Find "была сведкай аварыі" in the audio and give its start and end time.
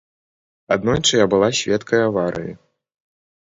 1.35-2.53